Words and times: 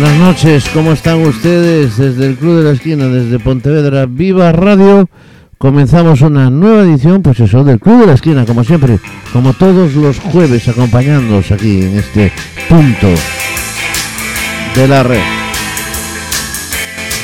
Buenas 0.00 0.18
noches, 0.20 0.64
¿cómo 0.72 0.92
están 0.92 1.22
ustedes? 1.22 1.96
Desde 1.96 2.26
el 2.26 2.36
Club 2.36 2.58
de 2.58 2.62
la 2.62 2.70
Esquina, 2.70 3.08
desde 3.08 3.40
Pontevedra 3.40 4.06
Viva 4.06 4.52
Radio, 4.52 5.10
comenzamos 5.58 6.20
una 6.20 6.50
nueva 6.50 6.82
edición, 6.82 7.20
pues 7.20 7.40
eso, 7.40 7.64
del 7.64 7.80
Club 7.80 8.02
de 8.02 8.06
la 8.06 8.12
Esquina, 8.12 8.46
como 8.46 8.62
siempre, 8.62 9.00
como 9.32 9.54
todos 9.54 9.94
los 9.94 10.20
jueves, 10.20 10.68
acompañándonos 10.68 11.50
aquí 11.50 11.82
en 11.82 11.98
este 11.98 12.30
punto 12.68 13.08
de 14.76 14.86
la 14.86 15.02
red. 15.02 15.22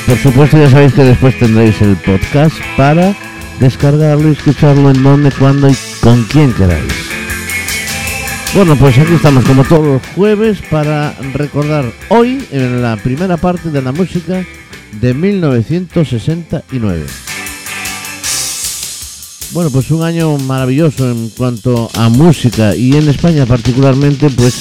Por 0.09 0.19
supuesto, 0.19 0.59
ya 0.59 0.69
sabéis 0.69 0.95
que 0.95 1.05
después 1.05 1.39
tendréis 1.39 1.81
el 1.81 1.95
podcast 1.95 2.56
para 2.77 3.15
descargarlo 3.61 4.31
y 4.31 4.33
escucharlo 4.33 4.91
en 4.91 5.01
donde, 5.01 5.31
cuando 5.31 5.69
y 5.69 5.77
con 6.01 6.25
quien 6.25 6.53
queráis. 6.53 7.04
Bueno, 8.55 8.77
pues 8.77 8.97
aquí 8.99 9.15
estamos 9.15 9.45
como 9.45 9.65
todos 9.65 9.85
los 9.85 10.03
jueves 10.15 10.59
para 10.71 11.12
recordar 11.33 11.93
hoy 12.09 12.47
en 12.53 12.83
la 12.83 12.97
primera 12.97 13.37
parte 13.37 13.69
de 13.71 13.83
la 13.83 13.91
música 13.91 14.45
de 15.01 15.12
1969. 15.12 17.05
Bueno, 19.53 19.71
pues 19.71 19.91
un 19.91 20.05
año 20.05 20.39
maravilloso 20.39 21.11
en 21.11 21.31
cuanto 21.31 21.91
a 21.95 22.09
música 22.09 22.77
y 22.77 22.95
en 22.95 23.09
España 23.09 23.45
particularmente, 23.45 24.31
pues 24.31 24.55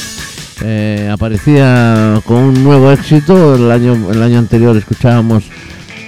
eh, 0.64 1.08
aparecía 1.12 2.20
con 2.26 2.38
un 2.38 2.64
nuevo 2.64 2.92
éxito. 2.92 3.54
El 3.54 3.70
año, 3.72 4.12
el 4.12 4.23
año 4.23 4.39
anterior 4.39 4.76
escuchábamos 4.76 5.44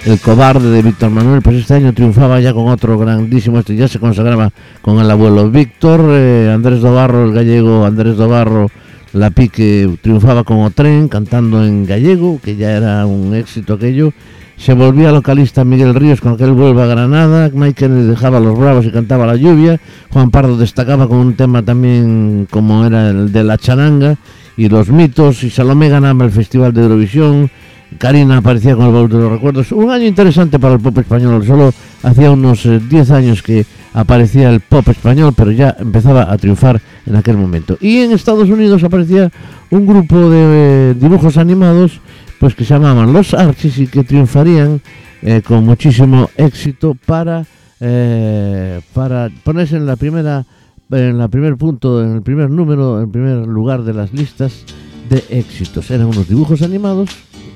El 0.06 0.20
cobarde 0.20 0.70
de 0.70 0.82
Víctor 0.82 1.10
Manuel, 1.10 1.42
pues 1.42 1.56
este 1.56 1.74
año 1.74 1.92
triunfaba 1.92 2.38
ya 2.38 2.54
con 2.54 2.68
otro 2.68 2.96
grandísimo, 2.96 3.58
este 3.58 3.74
ya 3.74 3.88
se 3.88 3.98
consagraba 3.98 4.52
con 4.80 5.00
el 5.00 5.10
abuelo 5.10 5.50
Víctor, 5.50 6.00
eh, 6.10 6.48
Andrés 6.54 6.80
Dobarro, 6.80 7.24
el 7.24 7.32
gallego 7.32 7.84
Andrés 7.84 8.16
Dobarro, 8.16 8.70
la 9.12 9.30
pique 9.30 9.98
triunfaba 10.02 10.44
con 10.44 10.60
Otren 10.60 11.08
cantando 11.08 11.66
en 11.66 11.84
gallego, 11.84 12.38
que 12.40 12.54
ya 12.54 12.76
era 12.76 13.04
un 13.04 13.34
éxito 13.34 13.74
aquello. 13.74 14.12
Se 14.56 14.74
volvía 14.74 15.10
localista 15.10 15.64
Miguel 15.64 15.92
Ríos 15.92 16.20
con 16.20 16.34
aquel 16.34 16.52
vuelve 16.52 16.82
a 16.82 16.86
Granada, 16.86 17.50
Kennedy 17.74 18.06
dejaba 18.06 18.38
los 18.38 18.56
bravos 18.56 18.86
y 18.86 18.92
cantaba 18.92 19.26
la 19.26 19.34
lluvia, 19.34 19.80
Juan 20.12 20.30
Pardo 20.30 20.56
destacaba 20.56 21.08
con 21.08 21.18
un 21.18 21.34
tema 21.34 21.64
también 21.64 22.46
como 22.48 22.86
era 22.86 23.10
el 23.10 23.32
de 23.32 23.42
la 23.42 23.58
charanga 23.58 24.18
y 24.56 24.68
los 24.68 24.88
mitos, 24.88 25.42
y 25.42 25.50
Salomé 25.50 25.88
ganaba 25.88 26.24
el 26.24 26.30
Festival 26.30 26.72
de 26.72 26.82
Eurovisión, 26.82 27.50
Karina 27.98 28.38
aparecía 28.38 28.76
con 28.76 28.86
el 28.86 28.92
baúl 28.92 29.08
de 29.08 29.18
los 29.18 29.32
recuerdos. 29.32 29.72
Un 29.72 29.90
año 29.90 30.04
interesante 30.04 30.58
para 30.58 30.74
el 30.74 30.80
pop 30.80 30.96
español. 30.98 31.44
Solo 31.46 31.72
hacía 32.02 32.30
unos 32.30 32.68
10 32.88 33.10
años 33.10 33.42
que 33.42 33.64
aparecía 33.94 34.50
el 34.50 34.60
pop 34.60 34.86
español, 34.88 35.32
pero 35.36 35.50
ya 35.50 35.76
empezaba 35.78 36.30
a 36.30 36.36
triunfar 36.36 36.80
en 37.06 37.16
aquel 37.16 37.36
momento. 37.36 37.78
Y 37.80 37.98
en 37.98 38.12
Estados 38.12 38.48
Unidos 38.48 38.82
aparecía 38.84 39.30
un 39.70 39.86
grupo 39.86 40.28
de 40.30 40.90
eh, 40.90 40.94
dibujos 40.98 41.36
animados 41.36 42.00
pues 42.38 42.54
que 42.54 42.64
se 42.64 42.74
llamaban 42.74 43.12
Los 43.12 43.32
Archies 43.32 43.78
y 43.78 43.86
que 43.86 44.04
triunfarían 44.04 44.82
eh, 45.22 45.40
con 45.46 45.64
muchísimo 45.64 46.28
éxito 46.36 46.94
para, 47.06 47.46
eh, 47.80 48.80
para 48.92 49.30
ponerse 49.42 49.76
en 49.76 49.86
la 49.86 49.96
primera 49.96 50.44
en 50.90 51.18
la 51.18 51.26
primer 51.28 51.56
punto, 51.56 52.02
en 52.04 52.14
el 52.14 52.22
primer 52.22 52.48
número, 52.50 52.98
en 52.98 53.04
el 53.04 53.10
primer 53.10 53.46
lugar 53.46 53.82
de 53.82 53.92
las 53.92 54.12
listas 54.12 54.64
de 55.08 55.24
éxitos. 55.30 55.90
Eran 55.90 56.06
unos 56.06 56.28
dibujos 56.28 56.62
animados 56.62 57.10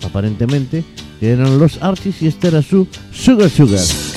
aparentemente, 0.05 0.85
eran 1.21 1.59
los 1.59 1.83
Archies 1.83 2.23
y 2.23 2.29
este 2.29 2.49
era 2.49 2.63
su 2.63 2.87
Sugar 3.13 3.51
Sugar. 3.51 4.10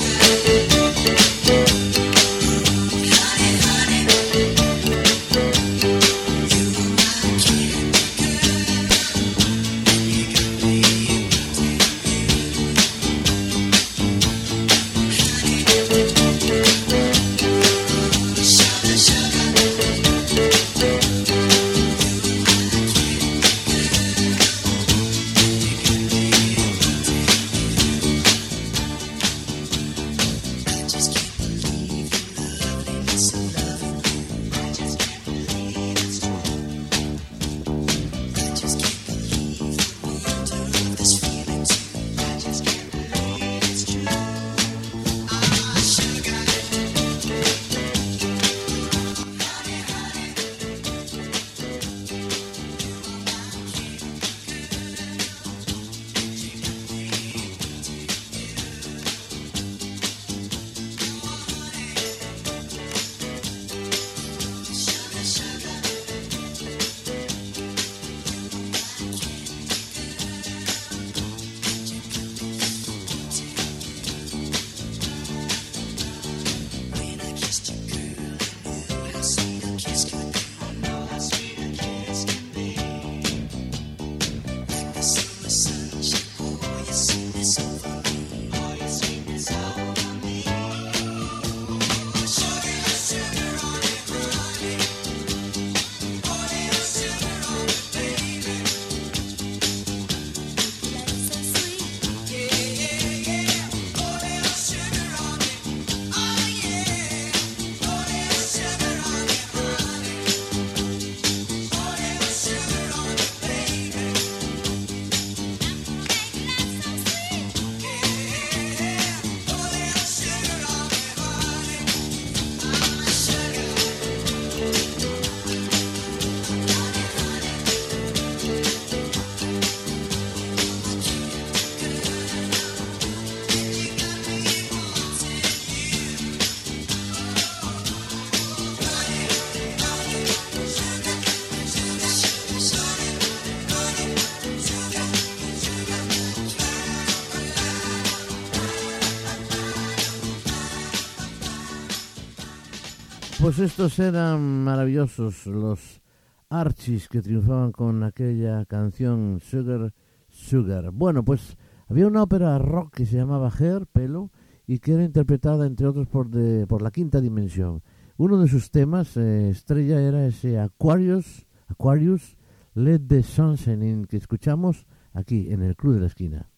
Pues 153.44 153.58
estos 153.58 153.98
eran 153.98 154.64
maravillosos, 154.64 155.46
los 155.46 156.00
Archies 156.48 157.08
que 157.08 157.20
triunfaban 157.20 157.72
con 157.72 158.02
aquella 158.02 158.64
canción 158.64 159.38
Sugar 159.38 159.92
Sugar. 160.30 160.90
Bueno, 160.92 161.22
pues 161.26 161.58
había 161.86 162.06
una 162.06 162.22
ópera 162.22 162.58
rock 162.58 162.94
que 162.94 163.04
se 163.04 163.18
llamaba 163.18 163.52
Hair, 163.52 163.86
Pelo, 163.86 164.30
y 164.66 164.78
que 164.78 164.94
era 164.94 165.04
interpretada 165.04 165.66
entre 165.66 165.86
otros 165.86 166.08
por, 166.08 166.30
de, 166.30 166.66
por 166.66 166.80
la 166.80 166.90
quinta 166.90 167.20
dimensión. 167.20 167.82
Uno 168.16 168.38
de 168.38 168.48
sus 168.48 168.70
temas 168.70 169.14
eh, 169.18 169.50
estrella 169.50 170.00
era 170.00 170.24
ese 170.24 170.58
Aquarius, 170.58 171.46
Aquarius 171.66 172.38
Let 172.72 173.00
the 173.00 173.22
Sunshine 173.22 173.82
In 173.82 174.04
que 174.06 174.16
escuchamos 174.16 174.86
aquí 175.12 175.52
en 175.52 175.60
el 175.62 175.76
Club 175.76 175.96
de 175.96 176.00
la 176.00 176.06
Esquina. 176.06 176.53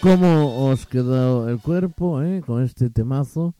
Cómo 0.00 0.66
os 0.66 0.86
quedó 0.86 1.48
el 1.48 1.60
cuerpo 1.60 2.22
eh, 2.22 2.42
con 2.44 2.62
este 2.62 2.90
temazo. 2.90 3.54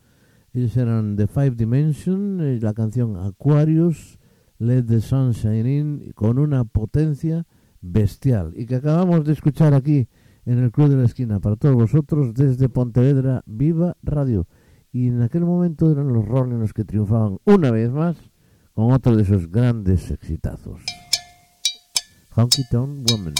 Ellos 0.52 0.76
eran 0.76 1.16
The 1.16 1.26
Five 1.26 1.52
Dimension, 1.52 2.40
eh, 2.40 2.58
la 2.60 2.72
canción 2.72 3.16
Aquarius, 3.16 4.18
Let 4.58 4.84
the 4.84 5.00
Sun 5.00 5.32
Shine 5.32 5.70
In, 5.70 6.12
con 6.14 6.38
una 6.38 6.64
potencia 6.64 7.46
bestial. 7.80 8.52
Y 8.56 8.66
que 8.66 8.76
acabamos 8.76 9.24
de 9.24 9.32
escuchar 9.32 9.74
aquí 9.74 10.08
en 10.46 10.58
el 10.58 10.72
Club 10.72 10.88
de 10.88 10.96
la 10.96 11.04
Esquina 11.04 11.40
para 11.40 11.56
todos 11.56 11.74
vosotros 11.74 12.34
desde 12.34 12.68
Pontevedra 12.68 13.42
Viva 13.46 13.96
Radio. 14.02 14.46
Y 14.92 15.08
en 15.08 15.22
aquel 15.22 15.44
momento 15.44 15.92
eran 15.92 16.08
los 16.08 16.26
Rolling 16.26 16.58
los 16.58 16.72
que 16.72 16.84
triunfaban 16.84 17.38
una 17.44 17.70
vez 17.70 17.90
más 17.90 18.16
con 18.72 18.92
otro 18.92 19.14
de 19.14 19.22
esos 19.22 19.50
grandes 19.50 20.10
exitazos. 20.10 20.80
Honky 22.34 22.62
Tonk 22.70 23.10
Woman. 23.10 23.34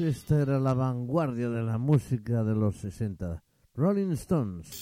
Esta 0.00 0.40
era 0.40 0.60
la 0.60 0.74
vanguardia 0.74 1.48
de 1.48 1.62
la 1.62 1.78
música 1.78 2.44
de 2.44 2.54
los 2.54 2.76
60. 2.76 3.42
Rolling 3.74 4.12
Stones. 4.12 4.77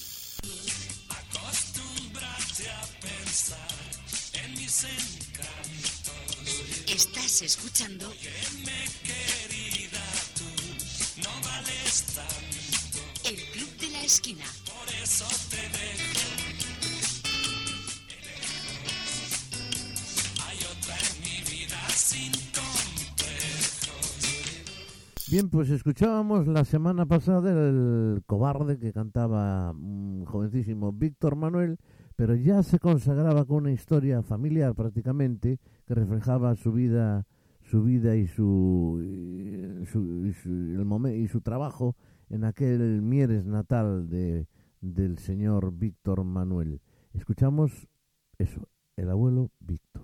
Pues 25.56 25.70
escuchábamos 25.70 26.46
la 26.46 26.66
semana 26.66 27.06
pasada 27.06 27.50
el 27.50 28.22
cobarde 28.26 28.78
que 28.78 28.92
cantaba 28.92 29.70
un 29.70 30.26
jovencísimo 30.26 30.92
Víctor 30.92 31.34
Manuel, 31.34 31.78
pero 32.14 32.34
ya 32.34 32.62
se 32.62 32.78
consagraba 32.78 33.46
con 33.46 33.62
una 33.62 33.72
historia 33.72 34.22
familiar 34.22 34.74
prácticamente 34.74 35.58
que 35.86 35.94
reflejaba 35.94 36.54
su 36.56 36.72
vida, 36.72 37.26
su 37.62 37.82
vida 37.82 38.16
y 38.16 38.26
su, 38.26 39.02
su, 39.90 40.26
y 41.08 41.28
su 41.28 41.40
trabajo 41.40 41.96
en 42.28 42.44
aquel 42.44 43.00
Mieres 43.00 43.46
natal 43.46 44.10
de, 44.10 44.48
del 44.82 45.16
señor 45.16 45.72
Víctor 45.72 46.22
Manuel. 46.22 46.82
Escuchamos 47.14 47.88
eso, 48.36 48.68
el 48.98 49.08
abuelo 49.08 49.48
Víctor. 49.60 50.02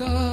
Sentado 0.00 0.29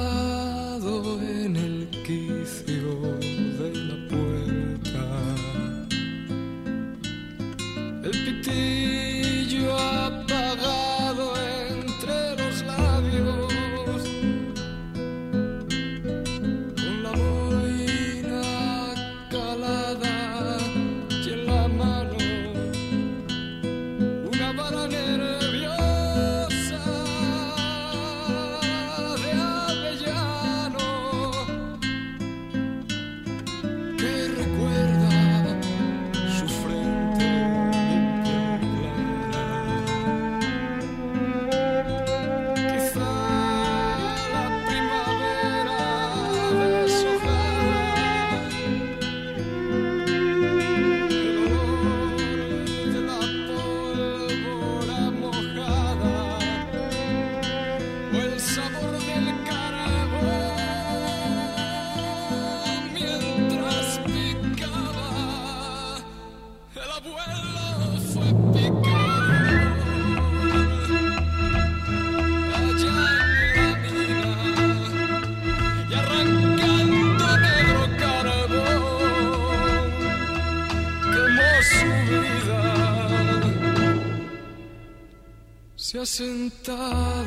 Se 85.90 85.98
ha 85.98 86.04
sentado 86.04 87.24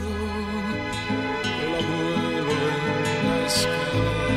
el 1.44 1.74
abuelo 1.84 2.52
en 2.52 3.28
la 3.28 3.48
escalera. 3.48 4.31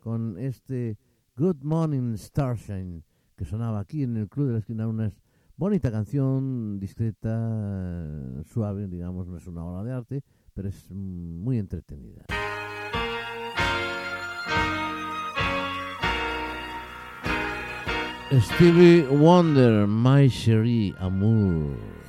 Con 0.00 0.36
este 0.38 0.98
Good 1.36 1.62
Morning 1.62 2.16
Starshine 2.16 3.04
que 3.36 3.44
sonaba 3.44 3.80
aquí 3.80 4.02
en 4.02 4.16
el 4.16 4.28
Club 4.28 4.48
de 4.48 4.52
la 4.54 4.58
Esquina, 4.58 4.88
una 4.88 5.12
bonita 5.56 5.90
canción, 5.92 6.80
discreta, 6.80 8.42
suave, 8.44 8.88
digamos, 8.88 9.28
no 9.28 9.36
es 9.36 9.46
una 9.46 9.64
obra 9.64 9.84
de 9.84 9.92
arte, 9.92 10.24
pero 10.54 10.68
es 10.68 10.90
muy 10.90 11.58
entretenida. 11.58 12.24
Stevie 18.32 19.06
Wonder, 19.08 19.86
My 19.86 20.28
Cherie 20.28 20.94
Amour. 20.98 22.01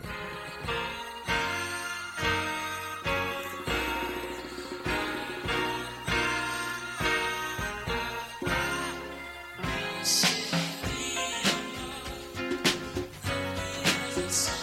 Thanks. 14.33 14.62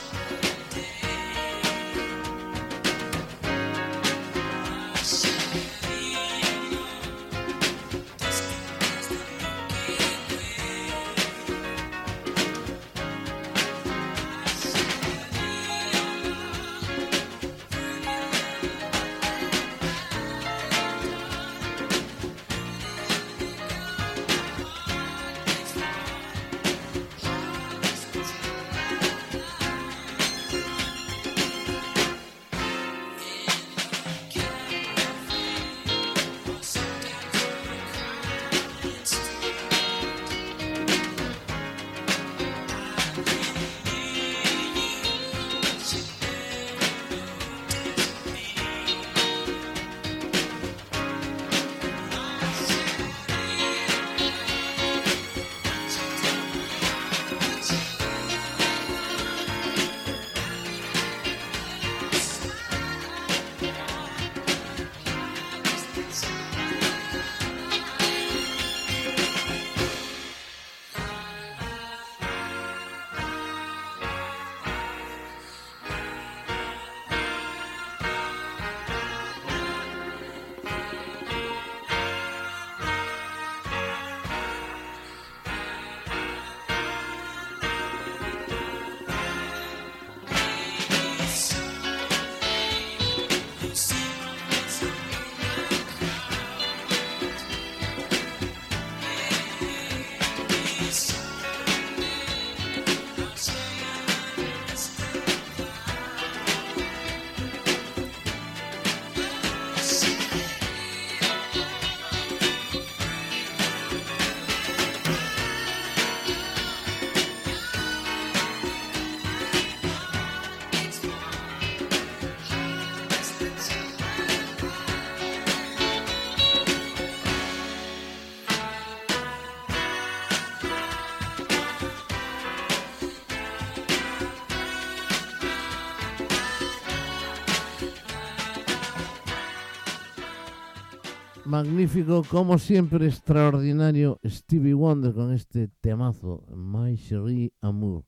Magnífico, 141.50 142.22
como 142.22 142.58
siempre, 142.58 143.06
extraordinario 143.06 144.20
Stevie 144.24 144.72
Wonder 144.72 145.12
con 145.12 145.32
este 145.32 145.68
temazo, 145.80 146.44
My 146.54 146.96
Cherie 146.96 147.52
Amour. 147.60 148.04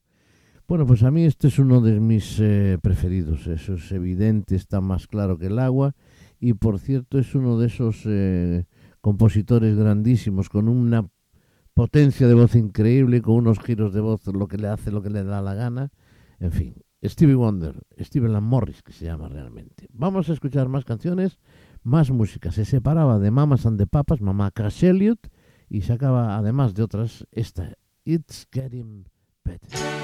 Bueno, 0.69 0.87
pues 0.87 1.03
a 1.03 1.11
mí 1.11 1.25
este 1.25 1.49
es 1.49 1.59
uno 1.59 1.81
de 1.81 1.99
mis 1.99 2.39
eh, 2.39 2.79
preferidos, 2.81 3.49
eso 3.49 3.75
es 3.75 3.91
evidente, 3.91 4.55
está 4.55 4.81
más 4.81 5.09
claro 5.09 5.39
que 5.39 5.47
el 5.47 5.59
agua 5.59 5.97
y 6.39 6.55
por 6.55 6.79
cierto 6.79 7.19
es 7.19 7.35
uno 7.35 7.59
de 7.59 7.67
esos 7.67 8.03
eh, 8.07 8.65
compositores 9.01 9.77
grandísimos 9.77 10.49
con 10.49 10.69
una 10.69 11.09
potencia 11.75 12.29
de 12.29 12.35
voz 12.35 12.55
increíble, 12.55 13.23
con 13.23 13.35
unos 13.35 13.59
giros 13.59 13.93
de 13.93 14.01
voz, 14.01 14.25
lo 14.29 14.47
que 14.47 14.57
le 14.57 14.69
hace, 14.69 14.93
lo 14.93 15.03
que 15.03 15.11
le 15.11 15.25
da 15.25 15.43
la 15.43 15.55
gana, 15.55 15.91
en 16.39 16.53
fin. 16.53 16.75
Stevie 17.05 17.35
Wonder, 17.35 17.83
Steven 17.99 18.41
Morris, 18.45 18.85
que 18.85 18.93
se 18.93 19.07
llama 19.07 19.29
realmente. 19.29 19.89
Vamos 19.93 20.31
a 20.31 20.33
escuchar 20.33 20.69
más 20.69 20.85
canciones 20.85 21.41
más 21.83 22.11
música. 22.11 22.53
Se 22.53 22.65
separaba 22.65 23.19
de 23.19 23.31
Mamas 23.31 23.67
and 23.67 23.79
the 23.79 23.87
Papas, 23.87 24.21
Mamá 24.21 24.51
Cash 24.51 24.85
Elliot, 24.85 25.29
y 25.69 25.83
sacaba 25.83 26.37
además 26.37 26.75
de 26.75 26.83
otras 26.83 27.27
esta, 27.33 27.77
It's 28.05 28.47
Getting 28.51 29.09
Better. 29.45 30.02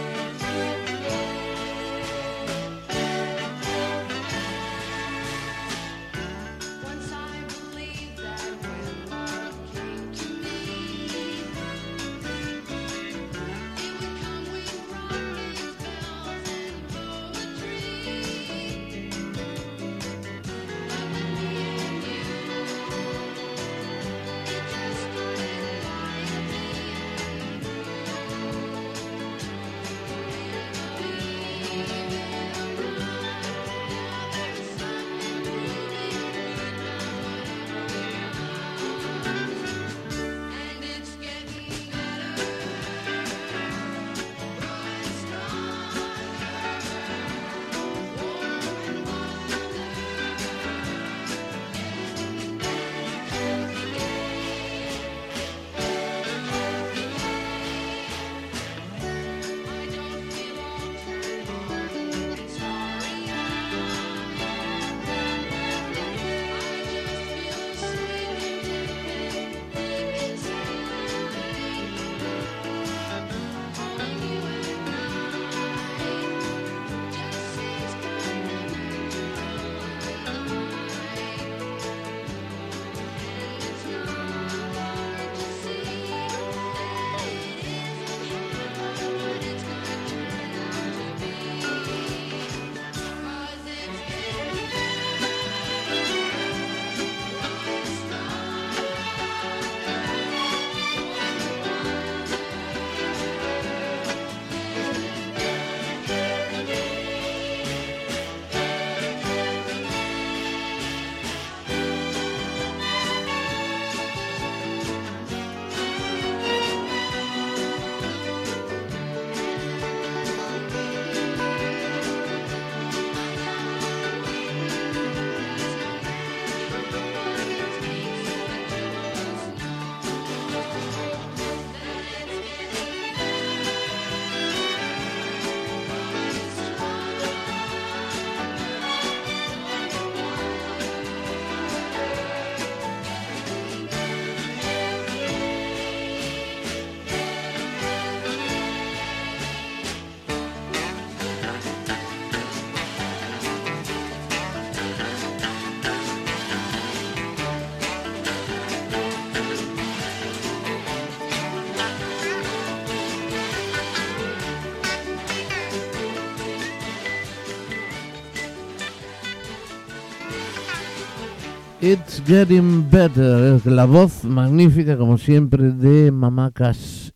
Getting 172.28 172.90
Better, 172.90 173.66
la 173.66 173.86
voz 173.86 174.22
magnífica, 174.22 174.98
como 174.98 175.16
siempre, 175.16 175.72
de 175.72 176.12
Mamá 176.12 176.52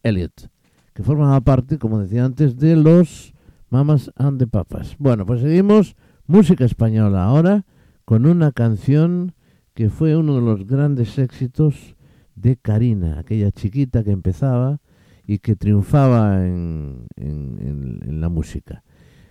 Elliot, 0.02 0.48
que 0.94 1.02
formaba 1.02 1.38
parte, 1.42 1.78
como 1.78 1.98
decía 1.98 2.24
antes, 2.24 2.56
de 2.56 2.76
los 2.76 3.34
Mamas 3.68 4.10
and 4.16 4.38
the 4.38 4.46
Papas. 4.46 4.96
Bueno, 4.98 5.26
pues 5.26 5.42
seguimos 5.42 5.96
música 6.26 6.64
española 6.64 7.24
ahora 7.24 7.66
con 8.06 8.24
una 8.24 8.52
canción 8.52 9.34
que 9.74 9.90
fue 9.90 10.16
uno 10.16 10.36
de 10.36 10.40
los 10.40 10.66
grandes 10.66 11.18
éxitos 11.18 11.94
de 12.34 12.56
Karina, 12.56 13.18
aquella 13.18 13.52
chiquita 13.52 14.02
que 14.04 14.12
empezaba 14.12 14.80
y 15.26 15.40
que 15.40 15.56
triunfaba 15.56 16.46
en- 16.46 17.06
en 17.16 18.20
la 18.22 18.30
música. 18.30 18.82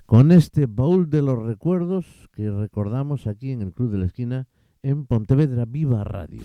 Con 0.05 0.31
este 0.31 0.67
baúl 0.67 1.09
de 1.09 1.23
los 1.23 1.41
recuerdos 1.43 2.05
que 2.33 2.51
recordamos 2.51 3.25
aquí 3.25 3.49
en 3.51 3.63
el 3.63 3.73
Club 3.73 3.89
de 3.91 3.97
la 3.97 4.05
Esquina 4.05 4.47
en 4.83 5.05
Pontevedra 5.05 5.65
Viva 5.65 6.03
Radio. 6.03 6.41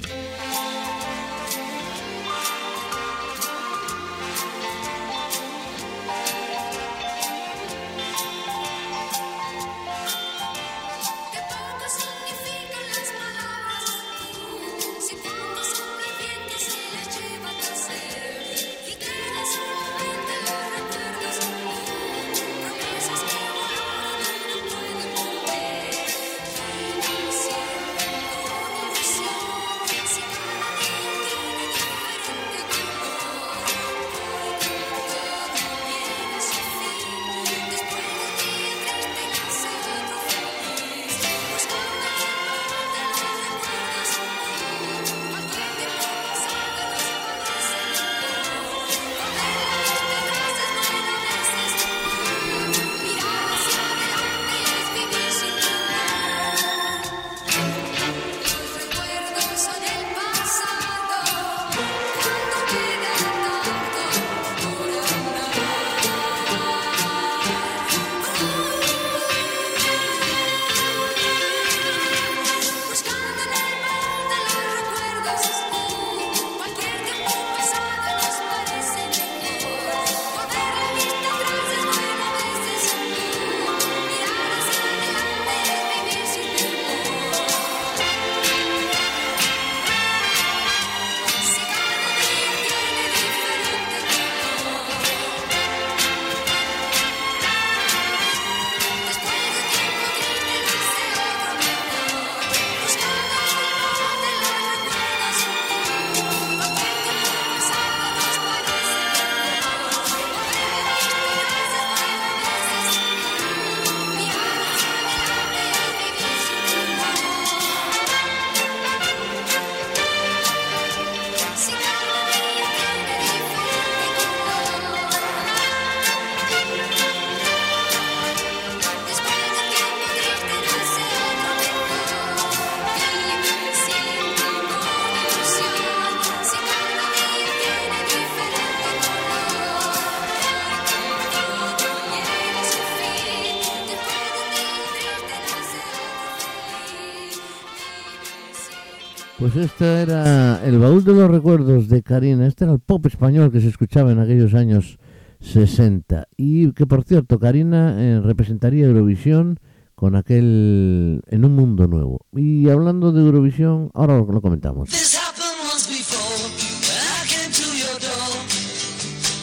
Este 149.56 150.02
era 150.02 150.64
el 150.64 150.78
baúl 150.78 151.04
de 151.04 151.12
los 151.12 151.30
recuerdos 151.30 151.88
de 151.88 152.02
Karina. 152.02 152.46
Este 152.46 152.64
era 152.64 152.72
el 152.74 152.80
pop 152.80 153.04
español 153.06 153.50
que 153.50 153.60
se 153.60 153.68
escuchaba 153.68 154.12
en 154.12 154.18
aquellos 154.18 154.54
años 154.54 154.98
60. 155.40 156.28
Y 156.36 156.72
que, 156.72 156.86
por 156.86 157.04
cierto, 157.04 157.38
Karina 157.38 157.94
eh, 157.98 158.20
representaría 158.20 158.86
Eurovisión 158.86 159.58
con 159.94 160.14
aquel 160.14 161.22
En 161.26 161.44
un 161.44 161.54
mundo 161.54 161.86
nuevo. 161.86 162.20
Y 162.32 162.68
hablando 162.68 163.12
de 163.12 163.20
Eurovisión, 163.22 163.90
ahora 163.94 164.18
lo, 164.18 164.26
lo 164.30 164.40
comentamos. 164.42 164.90
This 164.90 165.16
happened 165.16 165.58
once 165.72 165.88
before. 165.88 166.50
I 166.90 167.26
came 167.26 167.52
to 167.52 167.64
your 167.76 167.98
door. 168.00 168.36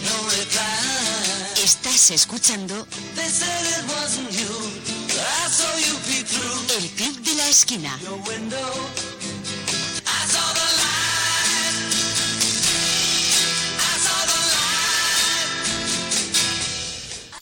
No 0.06 0.30
reply. 0.30 1.63
Estás 1.63 2.12
escuchando 2.12 2.86
They 3.15 3.30
said 3.30 3.63
it 3.65 3.86
wasn't 3.89 4.32
you. 4.32 4.93
I 5.15 5.49
saw 5.49 5.73
you 5.78 5.97
peek 6.06 6.26
through 6.28 6.78
El 6.78 6.89
Club 6.97 7.23
de 7.23 7.36
la 7.36 7.49
Esquina. 7.49 7.97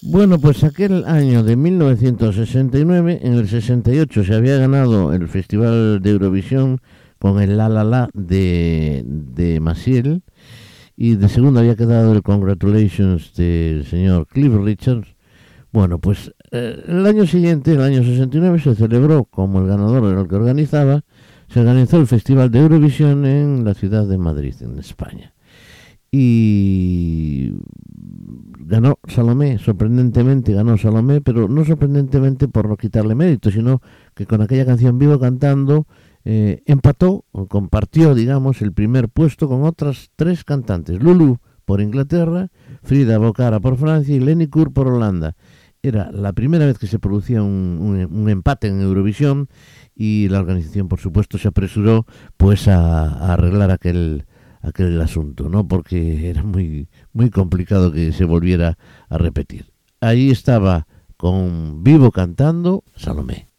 Bueno, 0.04 0.40
pues 0.40 0.64
aquel 0.64 1.06
año 1.06 1.44
de 1.44 1.56
1969, 1.56 3.20
en 3.22 3.34
el 3.34 3.48
68 3.48 4.24
se 4.24 4.34
había 4.34 4.58
ganado 4.58 5.14
el 5.14 5.28
Festival 5.28 6.02
de 6.02 6.10
Eurovisión 6.10 6.82
con 7.20 7.40
el 7.40 7.56
La 7.56 7.70
La 7.70 7.84
La 7.84 8.10
de, 8.16 9.04
de 9.06 9.60
Maciel 9.60 10.24
y 10.98 11.18
de 11.18 11.30
segundo 11.30 11.60
había 11.60 11.76
quedado 11.76 12.14
el 12.14 12.24
Congratulations 12.24 13.36
del 13.36 13.86
señor 13.86 14.26
Cliff 14.26 14.52
Richards. 14.56 15.16
Bueno, 15.72 16.00
pues 16.00 16.34
eh, 16.50 16.84
el 16.88 17.06
año 17.06 17.28
siguiente, 17.28 17.74
el 17.74 17.82
año 17.82 18.04
69, 18.04 18.60
se 18.60 18.74
celebró 18.74 19.26
como 19.26 19.60
el 19.60 19.68
ganador 19.68 20.12
era 20.12 20.22
el 20.22 20.28
que 20.28 20.36
organizaba, 20.36 21.02
se 21.48 21.60
organizó 21.60 21.98
el 21.98 22.08
Festival 22.08 22.50
de 22.50 22.60
Eurovisión 22.60 23.24
en 23.28 23.64
la 23.64 23.76
ciudad 23.76 24.08
de 24.08 24.18
Madrid, 24.18 24.56
en 24.62 24.80
España. 24.80 25.36
Y 26.12 27.54
ganó 28.72 29.00
Salomé, 29.06 29.58
sorprendentemente 29.60 30.54
ganó 30.54 30.78
Salomé, 30.78 31.20
pero 31.20 31.50
no 31.50 31.66
sorprendentemente 31.66 32.48
por 32.48 32.70
no 32.70 32.78
quitarle 32.78 33.16
mérito, 33.16 33.52
sino 33.52 33.82
que 34.16 34.26
con 34.26 34.42
aquella 34.42 34.66
canción 34.66 34.98
Vivo 34.98 35.20
cantando 35.20 35.88
eh, 36.24 36.64
empató, 36.66 37.26
o 37.34 37.48
compartió, 37.48 38.16
digamos, 38.16 38.62
el 38.62 38.72
primer 38.72 39.10
puesto 39.10 39.50
con 39.50 39.64
otras 39.64 40.10
tres 40.16 40.46
cantantes, 40.46 41.04
Lulu 41.04 41.40
por 41.66 41.82
Inglaterra, 41.82 42.48
Frida 42.82 43.18
Bocara 43.18 43.60
por 43.60 43.76
Francia 43.76 44.16
y 44.16 44.22
Lenny 44.22 44.48
Kur 44.48 44.72
por 44.72 44.88
Holanda. 44.88 45.36
Era 45.84 46.10
la 46.10 46.32
primera 46.32 46.66
vez 46.66 46.78
que 46.80 46.88
se 46.88 46.98
producía 46.98 47.44
un, 47.44 48.28
empate 48.30 48.68
en 48.68 48.80
Eurovisión 48.80 49.50
y 49.94 50.30
la 50.30 50.40
organización, 50.40 50.88
por 50.88 51.00
supuesto, 51.02 51.38
se 51.38 51.50
apresuró 51.50 52.06
pues 52.38 52.70
a 52.70 53.34
arreglar 53.34 53.72
aquel 53.72 54.26
aquel 54.62 55.00
asunto, 55.02 55.50
¿no? 55.50 55.68
Porque 55.68 56.30
era 56.30 56.44
muy 56.44 56.88
muy 57.14 57.30
complicado 57.30 57.92
que 57.92 58.12
se 58.12 58.26
volviera 58.26 58.78
a 59.10 59.18
repetir. 59.18 59.72
Ahí 60.00 60.32
estaba 60.32 60.88
con 61.18 61.84
Vivo 61.84 62.12
cantando 62.12 62.84
Salomé. 62.96 63.51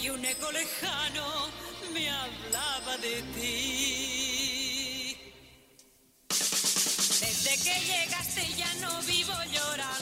y 0.00 0.10
un 0.10 0.24
eco 0.24 0.50
lejano 0.50 1.48
me 1.92 2.10
hablaba 2.10 2.96
de 2.98 3.22
ti. 3.34 5.16
Desde 6.28 7.56
que 7.62 7.80
llegaste 7.86 8.44
ya 8.56 8.74
no 8.80 9.00
vivo 9.02 9.32
llorando. 9.52 10.01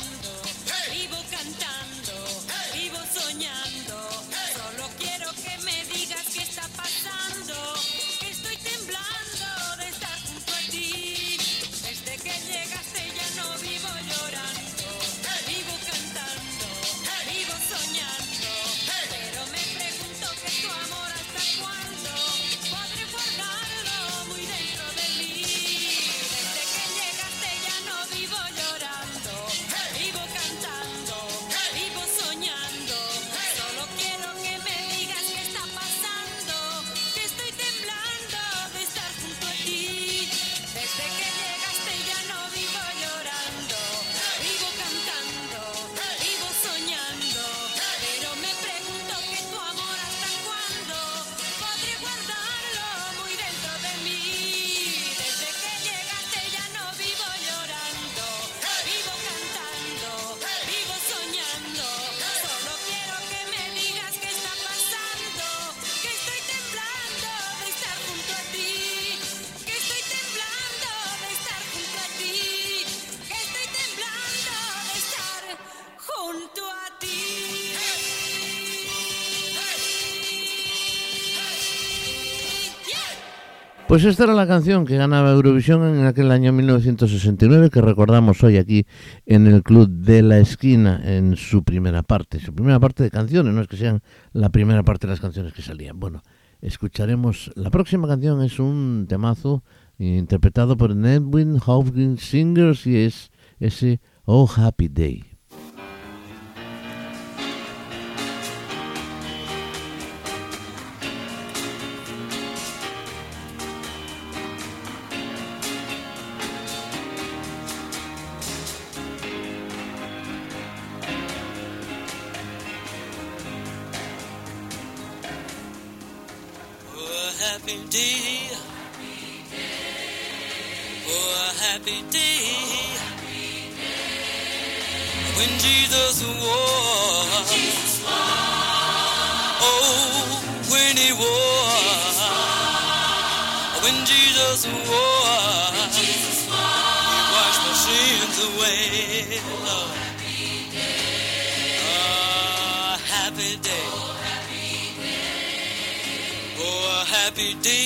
Pues 83.90 84.04
esta 84.04 84.22
era 84.22 84.34
la 84.34 84.46
canción 84.46 84.86
que 84.86 84.96
ganaba 84.96 85.32
Eurovisión 85.32 85.82
en 85.82 86.06
aquel 86.06 86.30
año 86.30 86.52
1969 86.52 87.70
que 87.70 87.80
recordamos 87.80 88.40
hoy 88.44 88.56
aquí 88.56 88.86
en 89.26 89.48
el 89.48 89.64
Club 89.64 89.88
de 89.88 90.22
la 90.22 90.38
Esquina 90.38 91.02
en 91.04 91.34
su 91.34 91.64
primera 91.64 92.04
parte, 92.04 92.38
su 92.38 92.54
primera 92.54 92.78
parte 92.78 93.02
de 93.02 93.10
canciones, 93.10 93.52
no 93.52 93.60
es 93.60 93.66
que 93.66 93.76
sean 93.76 94.00
la 94.32 94.50
primera 94.50 94.84
parte 94.84 95.08
de 95.08 95.14
las 95.14 95.20
canciones 95.20 95.52
que 95.54 95.62
salían. 95.62 95.98
Bueno, 95.98 96.22
escucharemos, 96.60 97.50
la 97.56 97.70
próxima 97.70 98.06
canción 98.06 98.44
es 98.44 98.60
un 98.60 99.06
temazo 99.08 99.64
interpretado 99.98 100.76
por 100.76 100.94
Nedwin 100.94 101.58
Hopkins 101.66 102.22
Singers 102.22 102.86
y 102.86 102.96
es 102.96 103.32
ese 103.58 104.00
Oh 104.24 104.48
Happy 104.56 104.86
Day. 104.86 105.29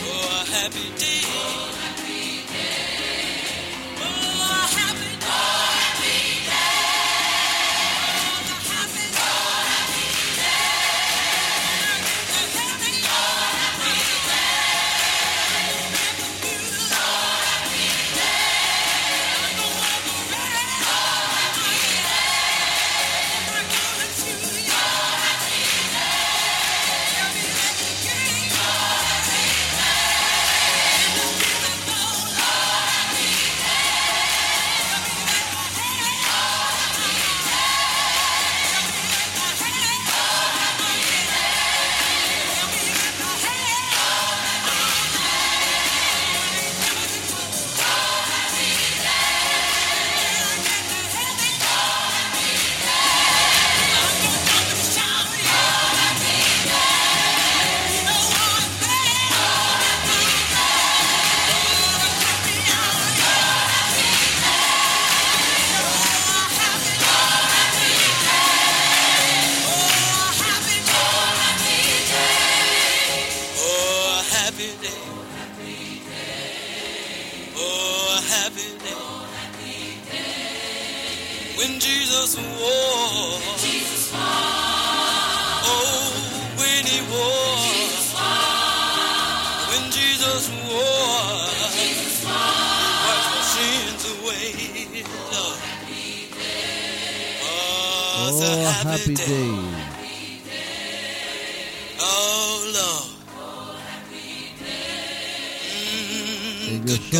Oh, 0.00 0.32
a 0.32 0.50
happy 0.50 0.86
day. 0.98 1.67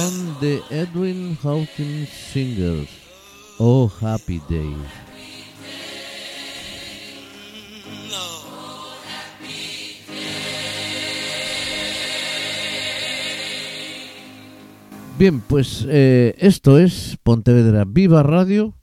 Son 0.09 0.41
de 0.41 0.63
Edwin 0.71 1.37
Hawkins 1.43 2.09
Singers. 2.09 2.89
Oh, 3.59 3.93
happy 4.01 4.41
day. 4.49 4.75
Bien, 15.19 15.41
pues 15.41 15.85
eh, 15.91 16.35
esto 16.39 16.79
es 16.79 17.19
Pontevedra 17.23 17.85
Viva 17.85 18.23
Radio. 18.23 18.79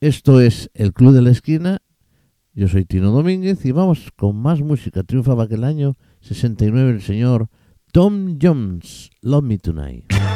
Esto 0.00 0.42
es 0.42 0.70
el 0.74 0.92
Club 0.92 1.14
de 1.14 1.22
la 1.22 1.30
Esquina. 1.30 1.80
Yo 2.52 2.68
soy 2.68 2.84
Tino 2.84 3.12
Domínguez 3.12 3.64
y 3.64 3.72
vamos 3.72 4.10
con 4.14 4.36
más 4.36 4.60
música. 4.60 5.04
Triunfaba 5.04 5.44
aquel 5.44 5.64
año 5.64 5.94
69 6.20 6.90
el 6.90 7.02
señor 7.02 7.48
Tom 7.92 8.36
Jones. 8.38 9.08
Love 9.22 9.44
Me 9.44 9.56
Tonight. 9.56 10.35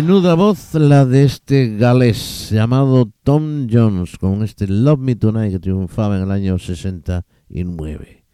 Menuda 0.00 0.34
voz 0.34 0.74
la 0.74 1.04
de 1.04 1.24
este 1.24 1.76
galés 1.76 2.50
llamado 2.52 3.10
Tom 3.24 3.66
Jones 3.68 4.16
con 4.16 4.44
este 4.44 4.68
Love 4.68 5.00
Me 5.00 5.16
Tonight 5.16 5.50
que 5.50 5.58
triunfaba 5.58 6.16
en 6.16 6.22
el 6.22 6.30
año 6.30 6.56
69. 6.56 8.24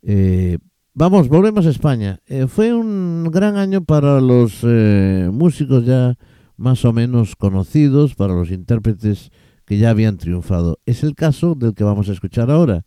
Eh, 0.00 0.56
vamos, 0.94 1.28
volvemos 1.28 1.66
a 1.66 1.68
España. 1.68 2.20
Eh, 2.26 2.46
fue 2.46 2.72
un 2.72 3.28
gran 3.30 3.58
año 3.58 3.84
para 3.84 4.18
los 4.22 4.60
eh, 4.62 5.28
músicos 5.30 5.84
ya 5.84 6.16
más 6.56 6.86
o 6.86 6.94
menos 6.94 7.36
conocidos, 7.36 8.14
para 8.14 8.32
los 8.32 8.50
intérpretes 8.50 9.30
que 9.66 9.76
ya 9.76 9.90
habían 9.90 10.16
triunfado. 10.16 10.78
Es 10.86 11.02
el 11.02 11.14
caso 11.14 11.54
del 11.54 11.74
que 11.74 11.84
vamos 11.84 12.08
a 12.08 12.12
escuchar 12.12 12.50
ahora. 12.50 12.86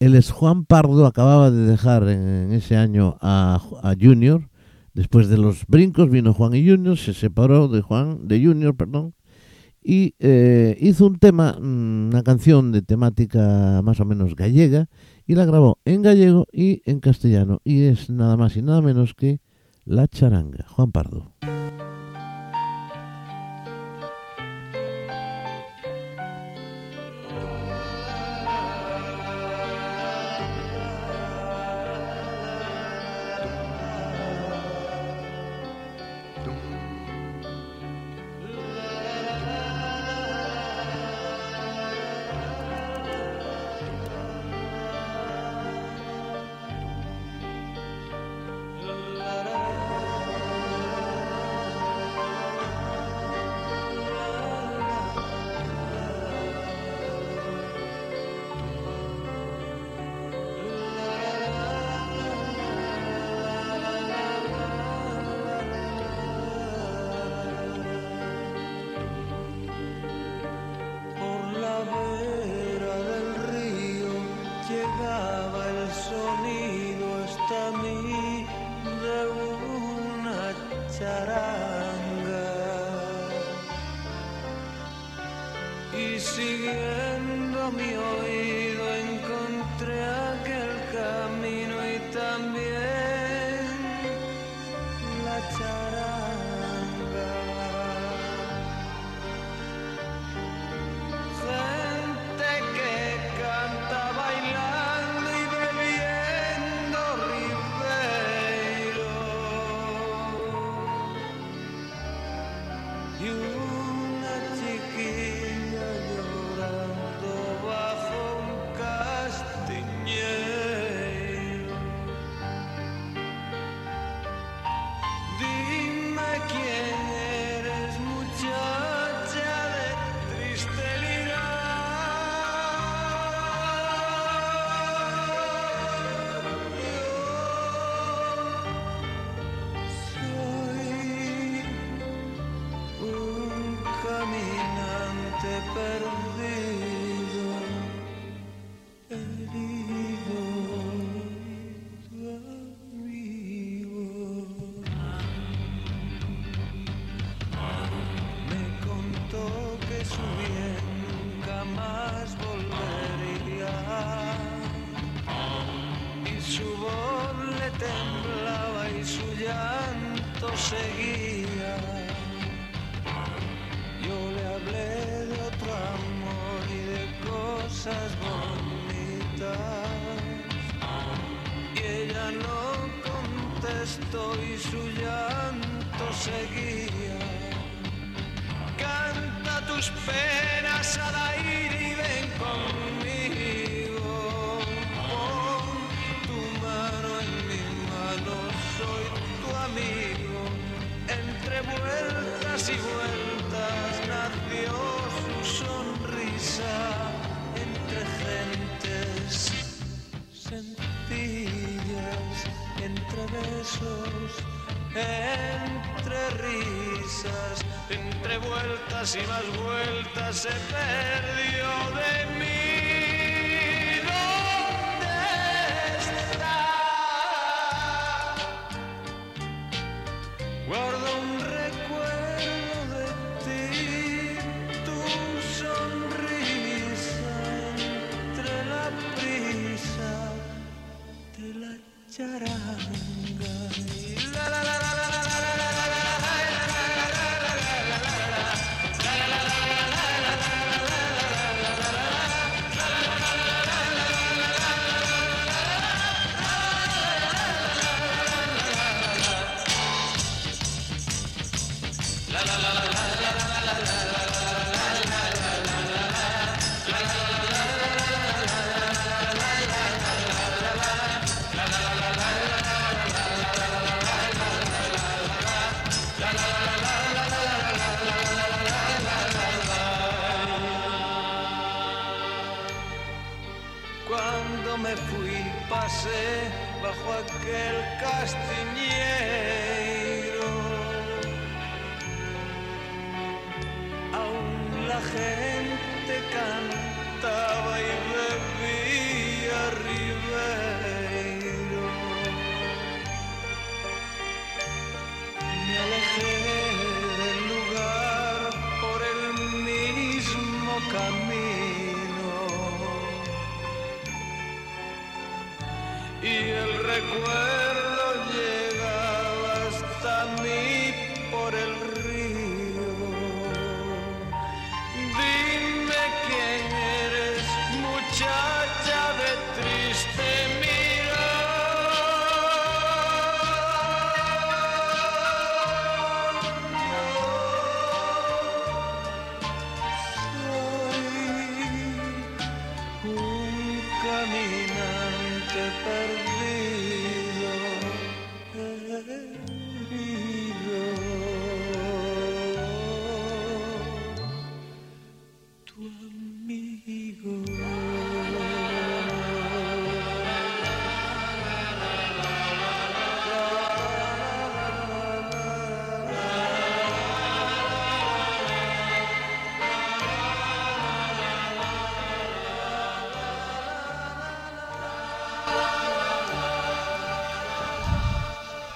Él 0.00 0.16
es 0.16 0.32
Juan 0.32 0.64
Pardo, 0.64 1.06
acababa 1.06 1.52
de 1.52 1.66
dejar 1.68 2.02
en, 2.08 2.18
en 2.26 2.52
ese 2.52 2.76
año 2.76 3.16
a, 3.20 3.62
a 3.84 3.94
Junior. 3.94 4.48
Después 4.98 5.28
de 5.28 5.38
los 5.38 5.64
brincos 5.68 6.10
vino 6.10 6.34
Juan 6.34 6.56
y 6.56 6.68
Junior, 6.68 6.98
se 6.98 7.14
separó 7.14 7.68
de 7.68 7.82
Juan, 7.82 8.26
de 8.26 8.44
Junior, 8.44 8.74
perdón, 8.74 9.14
y 9.80 10.16
eh, 10.18 10.76
hizo 10.80 11.06
un 11.06 11.20
tema, 11.20 11.52
mm, 11.52 12.08
una 12.08 12.24
canción 12.24 12.72
de 12.72 12.82
temática 12.82 13.80
más 13.84 14.00
o 14.00 14.04
menos 14.04 14.34
gallega, 14.34 14.88
y 15.24 15.36
la 15.36 15.44
grabó 15.44 15.78
en 15.84 16.02
gallego 16.02 16.48
y 16.52 16.82
en 16.84 16.98
castellano, 16.98 17.60
y 17.62 17.82
es 17.82 18.10
nada 18.10 18.36
más 18.36 18.56
y 18.56 18.62
nada 18.62 18.82
menos 18.82 19.14
que 19.14 19.38
La 19.84 20.08
Charanga, 20.08 20.66
Juan 20.66 20.90
Pardo. 20.90 21.32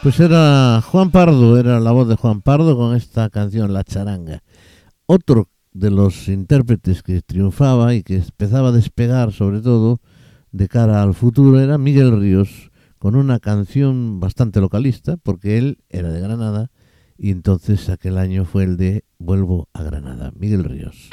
Pues 0.03 0.21
era 0.21 0.81
Juan 0.83 1.11
Pardo, 1.11 1.59
era 1.59 1.81
la 1.81 1.91
voz 1.91 2.09
de 2.09 2.17
Juan 2.17 2.43
Pardo 2.43 2.77
con 2.77 2.95
esta 2.95 3.29
canción, 3.31 3.73
La 3.73 3.83
Charanga. 3.83 4.43
Otro 5.07 5.49
de 5.73 5.91
los 5.91 6.29
intérpretes 6.29 7.03
que 7.03 7.23
triunfaba 7.23 7.95
y 7.95 8.03
que 8.03 8.17
empezaba 8.17 8.69
a 8.69 8.73
despegar 8.73 9.33
sobre 9.33 9.61
todo 9.61 10.01
de 10.51 10.69
cara 10.69 11.03
al 11.03 11.15
futuro 11.15 11.59
era 11.59 11.79
Miguel 11.79 12.21
Ríos, 12.21 12.71
con 12.99 13.17
una 13.17 13.41
canción 13.41 14.21
bastante 14.21 14.61
localista, 14.61 15.17
porque 15.17 15.59
él 15.59 15.79
era 15.89 16.11
de 16.11 16.21
Granada 16.21 16.71
y 17.17 17.31
entonces 17.31 17.89
aquel 17.89 18.19
año 18.19 18.45
fue 18.45 18.65
el 18.65 18.77
de 18.77 19.05
Vuelvo 19.19 19.69
a 19.73 19.83
Granada, 19.83 20.33
Miguel 20.37 20.65
Ríos. 20.65 21.11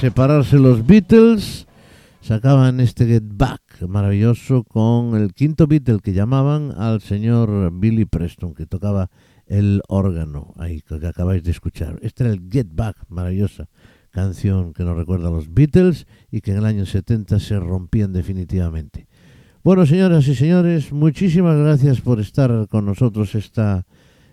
Separarse 0.00 0.58
los 0.58 0.86
Beatles, 0.86 1.66
sacaban 2.20 2.80
este 2.80 3.06
Get 3.06 3.24
Back 3.24 3.62
maravilloso 3.88 4.62
con 4.62 5.16
el 5.16 5.32
quinto 5.32 5.66
Beatle 5.66 6.00
que 6.00 6.12
llamaban 6.12 6.72
al 6.76 7.00
señor 7.00 7.72
Billy 7.72 8.04
Preston, 8.04 8.54
que 8.54 8.66
tocaba 8.66 9.10
el 9.46 9.80
órgano 9.88 10.52
ahí 10.58 10.82
que 10.82 11.06
acabáis 11.06 11.42
de 11.44 11.50
escuchar. 11.50 11.98
Este 12.02 12.24
era 12.24 12.32
el 12.34 12.42
Get 12.50 12.68
Back, 12.70 12.96
maravillosa 13.08 13.68
canción 14.10 14.74
que 14.74 14.84
nos 14.84 14.96
recuerda 14.96 15.28
a 15.28 15.30
los 15.30 15.52
Beatles 15.52 16.06
y 16.30 16.42
que 16.42 16.50
en 16.50 16.58
el 16.58 16.66
año 16.66 16.84
70 16.84 17.40
se 17.40 17.58
rompían 17.58 18.12
definitivamente. 18.12 19.06
Bueno, 19.64 19.86
señoras 19.86 20.28
y 20.28 20.34
señores, 20.34 20.92
muchísimas 20.92 21.56
gracias 21.56 22.02
por 22.02 22.20
estar 22.20 22.68
con 22.68 22.84
nosotros 22.84 23.34
esta 23.34 23.86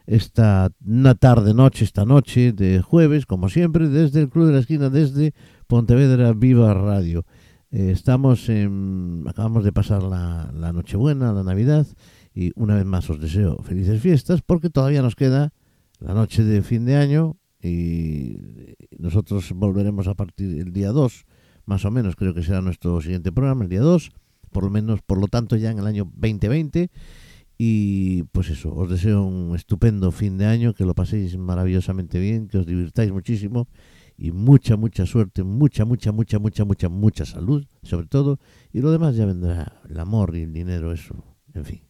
esta 0.05 0.71
una 0.85 1.15
tarde 1.15 1.53
noche, 1.53 1.85
esta 1.85 2.05
noche 2.05 2.51
de 2.51 2.81
jueves, 2.81 3.25
como 3.25 3.49
siempre, 3.49 3.89
desde 3.89 4.21
el 4.21 4.29
Club 4.29 4.47
de 4.47 4.53
la 4.53 4.59
Esquina, 4.59 4.89
desde 4.89 5.33
Pontevedra 5.67 6.33
Viva 6.33 6.73
Radio. 6.73 7.25
Eh, 7.71 7.91
estamos 7.91 8.49
en, 8.49 9.23
acabamos 9.27 9.63
de 9.63 9.71
pasar 9.71 10.03
la, 10.03 10.51
la 10.53 10.73
Nochebuena, 10.73 11.33
la 11.33 11.43
Navidad, 11.43 11.87
y 12.33 12.51
una 12.55 12.75
vez 12.75 12.85
más 12.85 13.09
os 13.09 13.19
deseo 13.19 13.61
felices 13.63 14.01
fiestas, 14.01 14.41
porque 14.41 14.69
todavía 14.69 15.01
nos 15.01 15.15
queda 15.15 15.53
la 15.99 16.13
noche 16.13 16.43
de 16.43 16.61
fin 16.61 16.85
de 16.85 16.95
año 16.95 17.37
y 17.61 18.37
nosotros 18.97 19.51
volveremos 19.55 20.07
a 20.07 20.15
partir 20.15 20.55
del 20.55 20.73
día 20.73 20.91
2, 20.91 21.25
más 21.65 21.85
o 21.85 21.91
menos, 21.91 22.15
creo 22.15 22.33
que 22.33 22.43
será 22.43 22.61
nuestro 22.61 22.99
siguiente 23.01 23.31
programa, 23.31 23.63
el 23.63 23.69
día 23.69 23.81
2, 23.81 24.11
por 24.51 24.63
lo 24.65 24.69
menos, 24.69 25.01
por 25.01 25.17
lo 25.17 25.27
tanto, 25.27 25.55
ya 25.55 25.71
en 25.71 25.79
el 25.79 25.87
año 25.87 26.05
2020. 26.15 26.89
Y 27.57 28.23
pues 28.31 28.49
eso, 28.49 28.73
os 28.73 28.89
deseo 28.89 29.23
un 29.23 29.55
estupendo 29.55 30.11
fin 30.11 30.37
de 30.37 30.45
año, 30.45 30.73
que 30.73 30.85
lo 30.85 30.95
paséis 30.95 31.37
maravillosamente 31.37 32.19
bien, 32.19 32.47
que 32.47 32.57
os 32.57 32.65
divirtáis 32.65 33.11
muchísimo 33.11 33.67
y 34.17 34.31
mucha, 34.31 34.75
mucha 34.75 35.05
suerte, 35.05 35.43
mucha, 35.43 35.85
mucha, 35.85 36.11
mucha, 36.11 36.39
mucha, 36.39 36.65
mucha, 36.65 36.89
mucha 36.89 37.25
salud, 37.25 37.65
sobre 37.83 38.07
todo. 38.07 38.39
Y 38.71 38.81
lo 38.81 38.91
demás 38.91 39.15
ya 39.15 39.25
vendrá, 39.25 39.81
el 39.89 39.99
amor 39.99 40.35
y 40.35 40.41
el 40.43 40.53
dinero, 40.53 40.91
eso, 40.91 41.15
en 41.53 41.65
fin, 41.65 41.81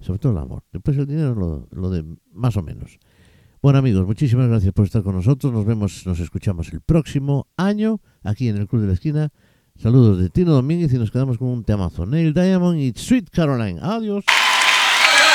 sobre 0.00 0.18
todo 0.18 0.32
el 0.32 0.38
amor. 0.38 0.64
Después 0.72 0.96
el 0.96 1.06
dinero, 1.06 1.34
lo, 1.34 1.68
lo 1.70 1.90
de 1.90 2.04
más 2.32 2.56
o 2.56 2.62
menos. 2.62 2.98
Bueno 3.62 3.78
amigos, 3.78 4.06
muchísimas 4.06 4.48
gracias 4.48 4.72
por 4.72 4.86
estar 4.86 5.02
con 5.02 5.14
nosotros. 5.14 5.52
Nos 5.52 5.66
vemos, 5.66 6.06
nos 6.06 6.18
escuchamos 6.18 6.72
el 6.72 6.80
próximo 6.80 7.46
año 7.58 8.00
aquí 8.22 8.48
en 8.48 8.56
el 8.56 8.66
Club 8.66 8.80
de 8.82 8.88
la 8.88 8.94
Esquina. 8.94 9.30
Saludos 9.76 10.18
de 10.18 10.30
Tino 10.30 10.52
Domínguez 10.52 10.92
y 10.94 10.98
nos 10.98 11.10
quedamos 11.10 11.36
con 11.36 11.48
un 11.48 11.64
temazo. 11.64 12.06
Neil 12.06 12.32
Diamond 12.32 12.78
y 12.78 12.92
Sweet 12.96 13.28
Caroline. 13.30 13.78
Adiós. 13.82 14.24